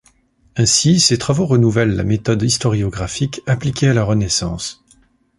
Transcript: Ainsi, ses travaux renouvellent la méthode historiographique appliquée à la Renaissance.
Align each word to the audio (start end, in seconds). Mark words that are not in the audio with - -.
Ainsi, 0.55 0.99
ses 0.99 1.19
travaux 1.19 1.45
renouvellent 1.45 1.91
la 1.95 2.03
méthode 2.03 2.41
historiographique 2.41 3.41
appliquée 3.45 3.89
à 3.89 3.93
la 3.93 4.03
Renaissance. 4.03 4.83